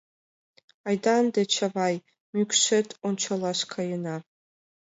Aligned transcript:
Айда 0.87 1.13
ынде, 1.21 1.41
Чавай, 1.53 1.95
мӱкшет 2.33 2.87
ончалаш 3.07 3.59
каена. 3.71 4.17